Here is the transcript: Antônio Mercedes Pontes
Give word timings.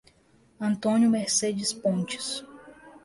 Antônio 0.59 1.11
Mercedes 1.11 1.71
Pontes 1.73 2.43